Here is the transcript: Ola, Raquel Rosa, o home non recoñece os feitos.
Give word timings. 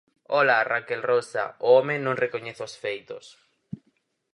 Ola, 0.37 0.55
Raquel 0.69 1.03
Rosa, 1.11 1.43
o 1.67 1.67
home 1.77 1.95
non 2.05 2.21
recoñece 2.23 2.61
os 2.67 2.73
feitos. 2.83 3.25